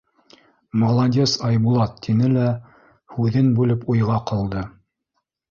—Молодец, 0.79 1.31
Айбулат,— 1.49 1.93
тине 2.07 2.31
лә 2.37 2.47
һүҙен 3.17 3.53
бүлеп 3.61 3.87
уйға 3.95 4.19
ҡалды. 4.33 4.67